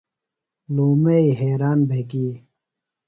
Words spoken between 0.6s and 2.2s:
لومئی حیریان بھےۡ